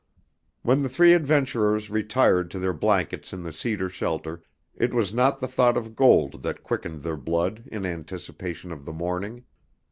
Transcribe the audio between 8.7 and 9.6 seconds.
of the morning.